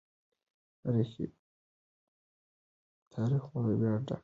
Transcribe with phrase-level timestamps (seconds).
[3.13, 4.17] تاریخ مو له ویاړه ډک دی.